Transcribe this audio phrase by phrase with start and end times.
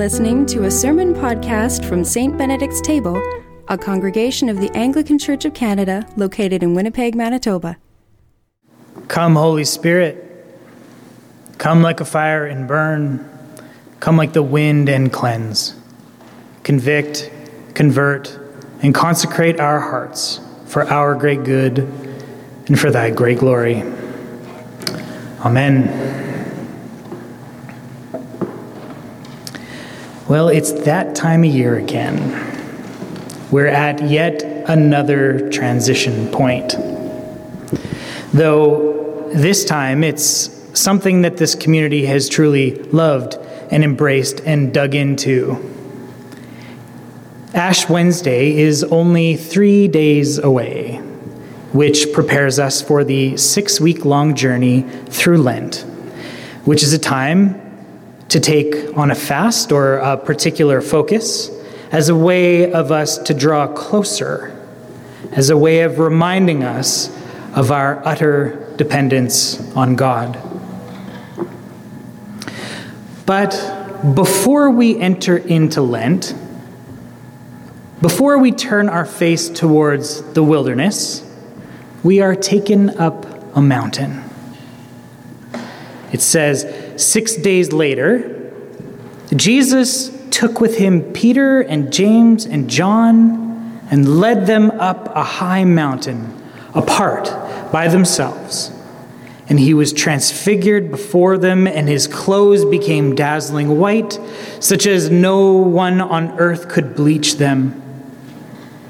[0.00, 2.38] listening to a sermon podcast from St.
[2.38, 3.20] Benedict's Table,
[3.68, 7.76] a congregation of the Anglican Church of Canada located in Winnipeg, Manitoba.
[9.08, 10.26] Come, Holy Spirit.
[11.58, 13.28] Come like a fire and burn.
[14.00, 15.78] Come like the wind and cleanse.
[16.62, 17.30] Convict,
[17.74, 18.40] convert,
[18.80, 21.80] and consecrate our hearts for our great good
[22.68, 23.82] and for thy great glory.
[25.44, 26.19] Amen.
[30.30, 32.16] Well, it's that time of year again.
[33.50, 36.76] We're at yet another transition point.
[38.32, 40.22] Though this time it's
[40.78, 43.38] something that this community has truly loved
[43.72, 45.58] and embraced and dug into.
[47.52, 50.98] Ash Wednesday is only three days away,
[51.72, 55.84] which prepares us for the six week long journey through Lent,
[56.66, 57.69] which is a time
[58.30, 61.50] to take on a fast or a particular focus
[61.92, 64.56] as a way of us to draw closer,
[65.32, 67.08] as a way of reminding us
[67.54, 70.38] of our utter dependence on God.
[73.26, 76.34] But before we enter into Lent,
[78.00, 81.26] before we turn our face towards the wilderness,
[82.02, 84.24] we are taken up a mountain.
[86.12, 86.64] It says,
[87.00, 88.52] Six days later,
[89.34, 95.64] Jesus took with him Peter and James and John and led them up a high
[95.64, 96.30] mountain
[96.74, 97.32] apart
[97.72, 98.70] by themselves.
[99.48, 104.20] And he was transfigured before them, and his clothes became dazzling white,
[104.60, 107.80] such as no one on earth could bleach them.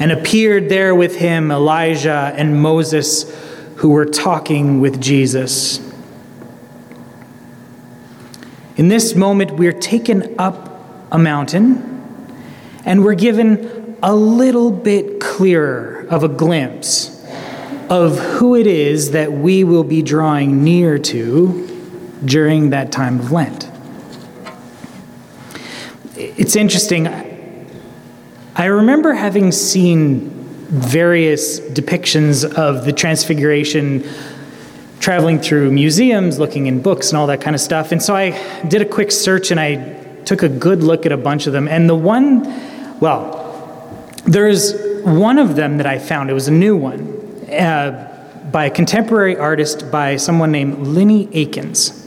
[0.00, 3.32] And appeared there with him Elijah and Moses,
[3.76, 5.91] who were talking with Jesus.
[8.82, 10.76] In this moment, we're taken up
[11.12, 12.26] a mountain
[12.84, 17.24] and we're given a little bit clearer of a glimpse
[17.88, 23.30] of who it is that we will be drawing near to during that time of
[23.30, 23.70] Lent.
[26.16, 27.06] It's interesting.
[28.56, 30.28] I remember having seen
[30.70, 34.02] various depictions of the Transfiguration
[35.02, 37.90] traveling through museums, looking in books, and all that kind of stuff.
[37.90, 38.30] And so I
[38.68, 41.66] did a quick search and I took a good look at a bunch of them.
[41.66, 42.44] And the one,
[43.00, 47.00] well, there's one of them that I found, it was a new one,
[47.50, 48.10] uh,
[48.52, 51.98] by a contemporary artist by someone named Linny Akins.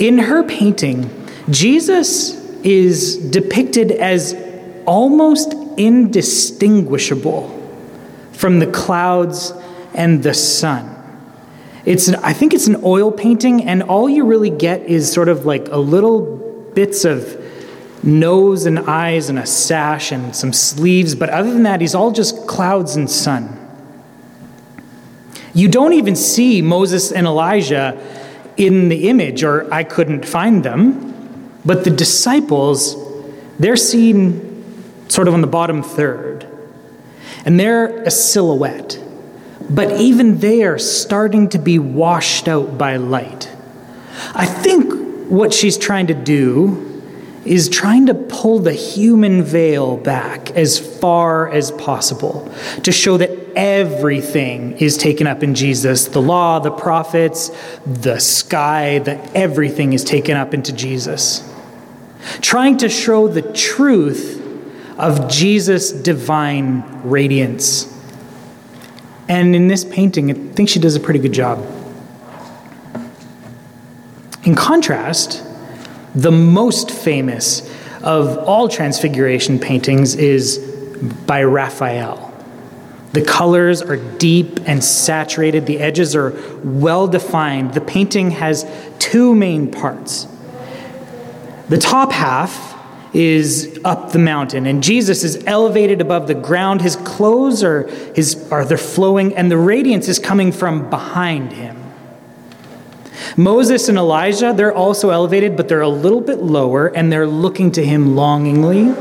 [0.00, 1.08] In her painting,
[1.50, 2.34] Jesus
[2.64, 4.34] is depicted as
[4.86, 7.60] almost indistinguishable
[8.32, 9.52] from the clouds
[9.94, 10.91] and the sun.
[11.84, 15.28] It's an, I think it's an oil painting, and all you really get is sort
[15.28, 17.38] of like a little bits of
[18.04, 22.12] nose and eyes and a sash and some sleeves, but other than that, he's all
[22.12, 23.58] just clouds and sun.
[25.54, 28.00] You don't even see Moses and Elijah
[28.56, 32.96] in the image, or I couldn't find them, but the disciples,
[33.58, 36.46] they're seen sort of on the bottom third,
[37.44, 38.98] and they're a silhouette.
[39.70, 43.50] But even they are starting to be washed out by light.
[44.34, 46.88] I think what she's trying to do
[47.44, 52.52] is trying to pull the human veil back as far as possible
[52.84, 56.06] to show that everything is taken up in Jesus.
[56.06, 57.50] The law, the prophets,
[57.84, 61.48] the sky, that everything is taken up into Jesus.
[62.40, 64.40] Trying to show the truth
[64.98, 67.88] of Jesus' divine radiance.
[69.32, 71.58] And in this painting, I think she does a pretty good job.
[74.44, 75.42] In contrast,
[76.14, 77.62] the most famous
[78.02, 80.58] of all Transfiguration paintings is
[81.26, 82.28] by Raphael.
[83.14, 87.72] The colors are deep and saturated, the edges are well defined.
[87.72, 88.66] The painting has
[88.98, 90.26] two main parts.
[91.70, 92.71] The top half
[93.14, 96.80] is up the mountain and Jesus is elevated above the ground.
[96.80, 101.78] His clothes are his are they're flowing and the radiance is coming from behind him.
[103.36, 107.72] Moses and Elijah, they're also elevated, but they're a little bit lower and they're looking
[107.72, 108.94] to him longingly.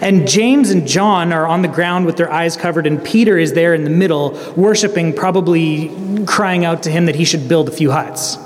[0.00, 3.52] And James and John are on the ground with their eyes covered, and Peter is
[3.52, 7.72] there in the middle, worshiping, probably crying out to him that he should build a
[7.72, 8.38] few huts.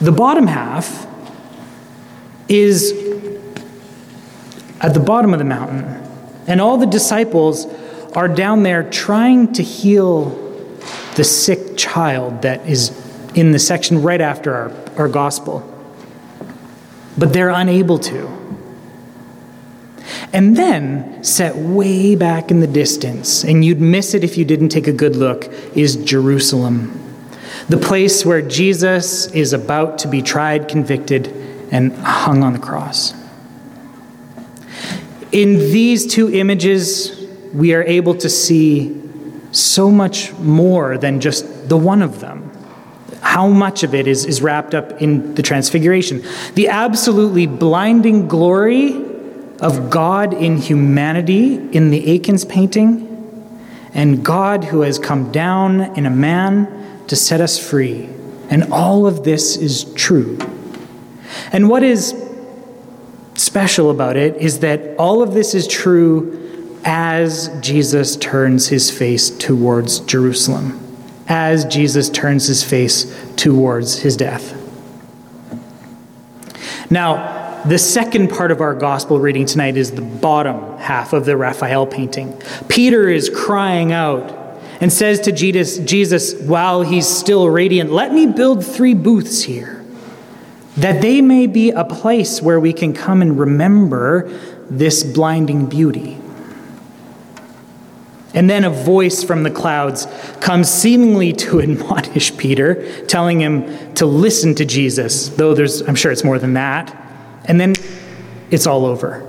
[0.00, 1.06] The bottom half
[2.48, 2.92] is
[4.80, 5.84] at the bottom of the mountain.
[6.46, 7.66] And all the disciples
[8.14, 10.30] are down there trying to heal
[11.16, 12.92] the sick child that is
[13.34, 15.62] in the section right after our, our gospel.
[17.18, 18.28] but they're unable to.
[20.32, 24.68] And then, set way back in the distance, and you'd miss it if you didn't
[24.68, 26.98] take a good look, is Jerusalem,
[27.68, 31.28] the place where Jesus is about to be tried, convicted,
[31.70, 33.14] and hung on the cross.
[35.32, 39.02] In these two images, we are able to see
[39.52, 42.50] so much more than just the one of them.
[43.20, 46.22] How much of it is, is wrapped up in the transfiguration?
[46.54, 49.04] The absolutely blinding glory
[49.60, 53.06] of God in humanity in the Akins painting,
[53.92, 58.08] and God who has come down in a man to set us free.
[58.50, 60.38] And all of this is true.
[61.52, 62.12] And what is
[63.38, 69.30] special about it is that all of this is true as Jesus turns his face
[69.30, 70.80] towards Jerusalem,
[71.26, 74.54] as Jesus turns his face towards his death.
[76.90, 81.36] Now, the second part of our gospel reading tonight is the bottom half of the
[81.36, 82.40] Raphael painting.
[82.68, 84.30] Peter is crying out
[84.80, 89.77] and says to Jesus, Jesus while he's still radiant, Let me build three booths here,
[90.76, 94.28] that they may be a place where we can come and remember
[94.70, 96.18] this blinding beauty.
[98.34, 100.06] And then a voice from the clouds
[100.40, 106.12] comes seemingly to admonish Peter, telling him to listen to Jesus, though there's, I'm sure
[106.12, 106.94] it's more than that.
[107.46, 107.74] And then
[108.50, 109.24] it's all over.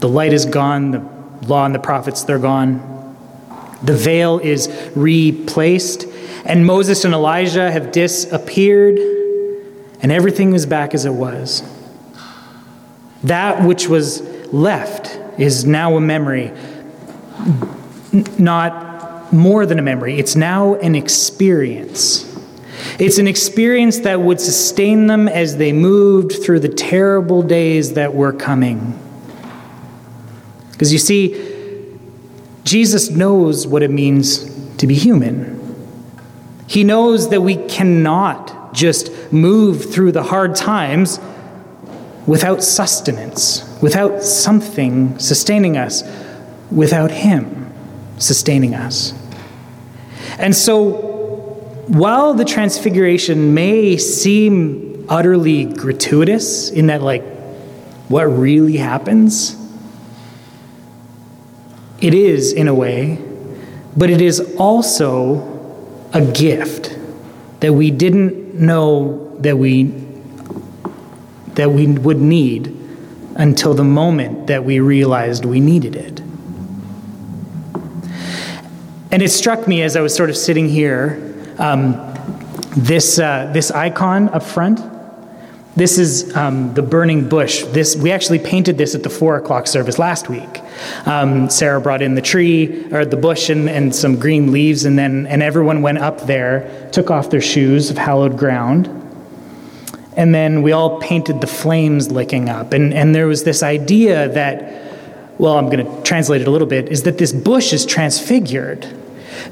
[0.00, 1.00] The light is gone, the
[1.46, 2.88] law and the prophets, they're gone.
[3.82, 6.06] The veil is replaced,
[6.44, 8.98] and Moses and Elijah have disappeared,
[10.02, 11.62] and everything is back as it was.
[13.24, 14.20] That which was
[14.52, 16.52] left is now a memory
[18.38, 22.28] not more than a memory, it's now an experience.
[22.98, 28.14] It's an experience that would sustain them as they moved through the terrible days that
[28.14, 28.98] were coming.
[30.72, 31.96] Because you see,
[32.64, 34.44] Jesus knows what it means
[34.76, 35.58] to be human.
[36.66, 41.18] He knows that we cannot just move through the hard times
[42.26, 46.02] without sustenance, without something sustaining us
[46.72, 47.72] without Him
[48.18, 49.12] sustaining us.
[50.38, 50.90] And so,
[51.88, 57.24] while the transfiguration may seem utterly gratuitous in that, like,
[58.08, 59.56] what really happens,
[62.00, 63.18] it is in a way,
[63.96, 65.48] but it is also
[66.12, 66.98] a gift
[67.60, 69.84] that we didn't know that we
[71.54, 72.74] that we would need
[73.36, 76.20] until the moment that we realized we needed it.
[79.10, 81.92] And it struck me as I was sort of sitting here, um,
[82.76, 84.80] this, uh, this icon up front.
[85.74, 87.64] This is um, the burning bush.
[87.64, 90.60] This, we actually painted this at the four o'clock service last week.
[91.06, 94.98] Um, Sarah brought in the tree, or the bush, and, and some green leaves, and
[94.98, 98.86] then and everyone went up there, took off their shoes of hallowed ground,
[100.14, 102.74] and then we all painted the flames licking up.
[102.74, 104.82] And, and there was this idea that
[105.38, 108.86] well, I'm going to translate it a little bit, is that this bush is transfigured.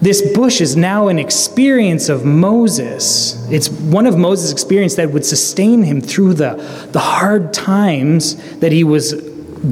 [0.01, 3.49] This bush is now an experience of Moses.
[3.51, 6.55] It's one of Moses' experience that would sustain him through the,
[6.93, 9.15] the hard times that he was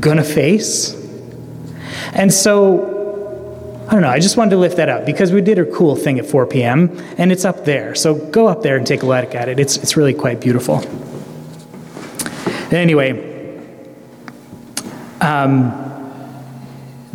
[0.01, 0.95] going to face.
[2.13, 5.59] And so, I don't know, I just wanted to lift that up because we did
[5.59, 6.99] a cool thing at 4 p.m.
[7.17, 7.95] and it's up there.
[7.95, 9.59] So go up there and take a look at it.
[9.59, 10.83] It's, it's really quite beautiful.
[12.71, 13.25] Anyway,
[15.21, 15.85] um,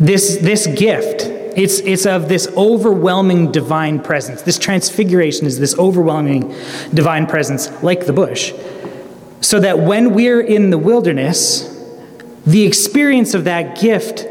[0.00, 4.42] this, this gift, it's, it's of this overwhelming divine presence.
[4.42, 6.54] This transfiguration is this overwhelming
[6.92, 8.52] divine presence, like the bush.
[9.40, 11.70] So that when we're in the wilderness,
[12.46, 14.26] the experience of that gift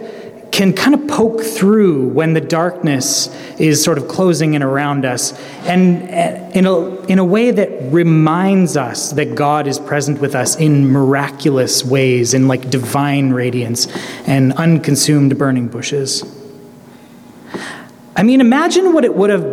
[0.52, 3.28] can kind of poke through when the darkness
[3.60, 7.92] is sort of closing in around us, and uh, in a, in a way that
[7.92, 13.88] reminds us that God is present with us in miraculous ways, in like divine radiance
[14.28, 16.24] and unconsumed burning bushes.
[18.16, 19.44] I mean, imagine what it would have,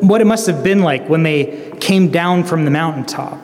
[0.00, 3.38] what it must have been like when they came down from the mountaintop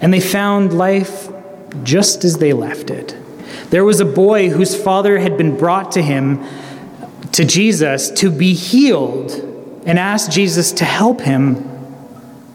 [0.00, 1.28] and they found life
[1.82, 3.16] just as they left it.
[3.70, 6.44] There was a boy whose father had been brought to him,
[7.32, 9.32] to Jesus, to be healed,
[9.86, 11.72] and asked Jesus to help him.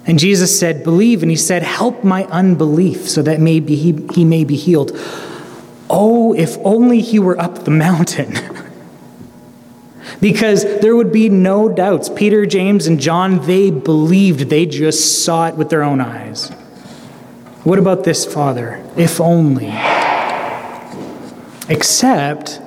[0.05, 1.21] And Jesus said, Believe.
[1.21, 4.91] And he said, Help my unbelief so that maybe he, he may be healed.
[5.89, 8.33] Oh, if only he were up the mountain.
[10.22, 12.08] because there would be no doubts.
[12.08, 16.50] Peter, James, and John, they believed, they just saw it with their own eyes.
[17.63, 18.84] What about this father?
[18.96, 19.74] If only.
[21.68, 22.62] Except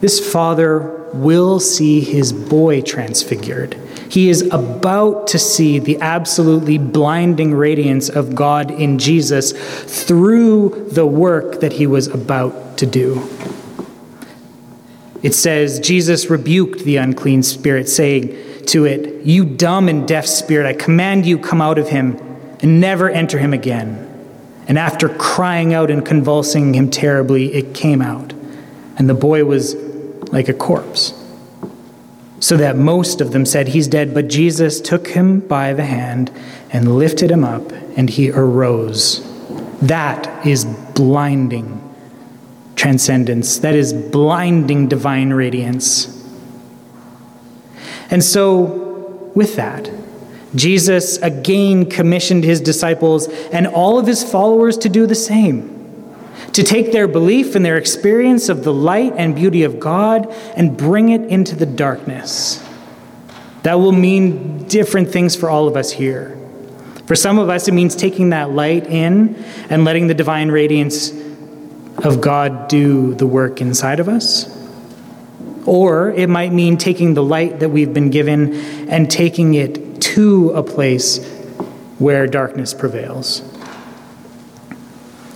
[0.00, 3.74] this father will see his boy transfigured.
[4.08, 9.52] He is about to see the absolutely blinding radiance of God in Jesus
[10.06, 13.28] through the work that he was about to do.
[15.22, 20.66] It says, Jesus rebuked the unclean spirit, saying to it, You dumb and deaf spirit,
[20.66, 22.18] I command you, come out of him
[22.60, 24.02] and never enter him again.
[24.68, 28.32] And after crying out and convulsing him terribly, it came out,
[28.98, 29.74] and the boy was
[30.32, 31.14] like a corpse.
[32.40, 34.12] So that most of them said, He's dead.
[34.12, 36.30] But Jesus took him by the hand
[36.70, 39.22] and lifted him up, and he arose.
[39.80, 41.85] That is blinding
[42.76, 43.58] transcendence.
[43.58, 46.12] That is blinding divine radiance.
[48.10, 49.90] And so, with that,
[50.54, 55.76] Jesus again commissioned his disciples and all of his followers to do the same
[56.56, 60.74] to take their belief and their experience of the light and beauty of God and
[60.74, 62.66] bring it into the darkness.
[63.62, 66.38] That will mean different things for all of us here.
[67.04, 69.36] For some of us, it means taking that light in
[69.68, 71.10] and letting the divine radiance
[72.06, 74.52] of God do the work inside of us.
[75.66, 78.54] Or it might mean taking the light that we've been given
[78.88, 81.18] and taking it to a place
[81.98, 83.42] where darkness prevails.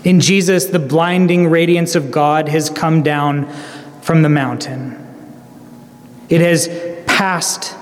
[0.04, 3.52] In Jesus, the blinding radiance of God has come down
[4.00, 4.96] from the mountain.
[6.28, 6.68] It has
[7.06, 7.74] passed,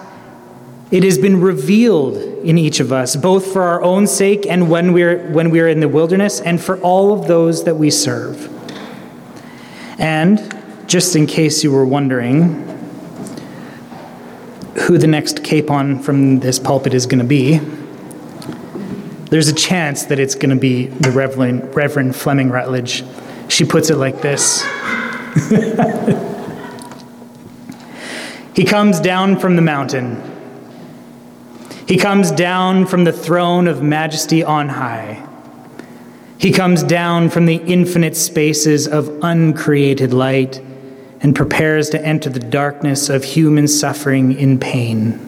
[0.90, 4.94] it has been revealed in each of us, both for our own sake and when
[4.94, 8.57] we're, when we're in the wilderness, and for all of those that we serve.
[9.98, 12.64] And just in case you were wondering
[14.82, 17.58] who the next capon from this pulpit is going to be,
[19.30, 23.04] there's a chance that it's going to be the Reverend, Reverend Fleming Rutledge.
[23.48, 24.64] She puts it like this
[28.58, 30.20] He comes down from the mountain.
[31.86, 35.27] He comes down from the throne of majesty on high.
[36.38, 40.62] He comes down from the infinite spaces of uncreated light
[41.20, 45.24] and prepares to enter the darkness of human suffering in pain.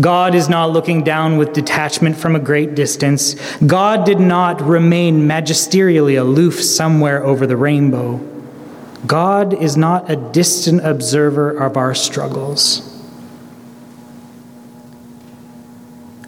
[0.00, 3.34] God is not looking down with detachment from a great distance.
[3.60, 8.18] God did not remain magisterially aloof somewhere over the rainbow.
[9.06, 12.90] God is not a distant observer of our struggles.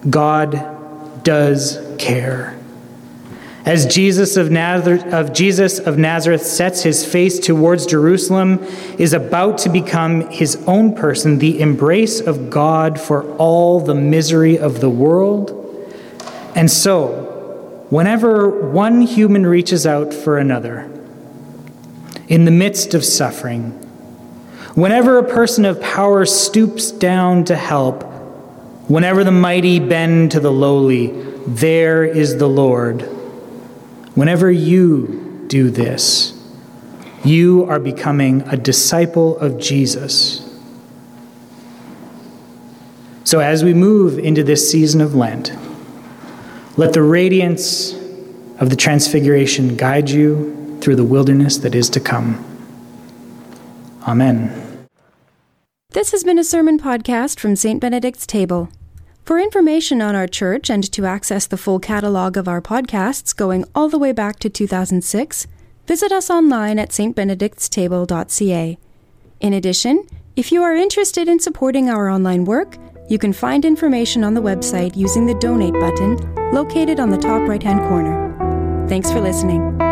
[0.09, 2.56] God does care.
[3.67, 8.63] As Jesus of Nazareth, of Jesus of Nazareth sets his face towards Jerusalem,
[8.97, 14.57] is about to become his own person, the embrace of God for all the misery
[14.57, 15.51] of the world.
[16.55, 20.89] And so, whenever one human reaches out for another,
[22.29, 23.71] in the midst of suffering,
[24.75, 28.03] whenever a person of power stoops down to help,
[28.89, 31.07] whenever the mighty bend to the lowly,
[31.47, 33.16] there is the Lord
[34.17, 36.33] Whenever you do this,
[37.23, 40.43] you are becoming a disciple of Jesus.
[43.25, 45.51] So, as we move into this season of Lent,
[46.77, 47.93] let the radiance
[48.59, 52.43] of the Transfiguration guide you through the wilderness that is to come.
[54.07, 54.87] Amen.
[55.91, 57.79] This has been a sermon podcast from St.
[57.79, 58.69] Benedict's Table.
[59.27, 63.65] For information on our church and to access the full catalog of our podcasts going
[63.75, 65.47] all the way back to 2006,
[65.85, 68.77] visit us online at stbenedictstable.ca.
[69.41, 70.07] In addition,
[70.37, 72.77] if you are interested in supporting our online work,
[73.09, 76.15] you can find information on the website using the donate button
[76.53, 78.87] located on the top right hand corner.
[78.87, 79.86] Thanks for listening.